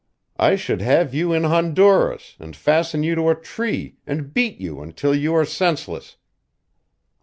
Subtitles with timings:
[0.39, 4.81] I should have you in Honduras, and fasten you to a tree and beat you
[4.81, 6.17] until you are senseless."